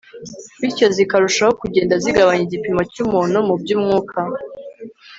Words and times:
bityo 0.59 0.85
zikarushaho 0.95 1.53
kugenda 1.61 1.93
zigabanya 2.03 2.43
igipimo 2.47 2.81
cy'umuntu 2.91 3.37
mu 3.47 3.53
by'umwuka 3.61 4.19